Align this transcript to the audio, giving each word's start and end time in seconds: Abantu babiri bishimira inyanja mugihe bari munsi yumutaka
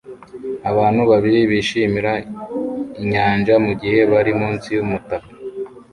Abantu 0.71 1.01
babiri 1.11 1.39
bishimira 1.51 2.13
inyanja 3.01 3.53
mugihe 3.65 3.99
bari 4.11 4.31
munsi 4.39 4.67
yumutaka 4.75 5.29